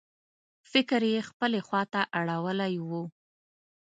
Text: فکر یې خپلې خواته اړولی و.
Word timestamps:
فکر 0.71 1.01
یې 1.11 1.19
خپلې 1.29 1.59
خواته 1.67 2.01
اړولی 2.19 2.73
و. 2.87 2.89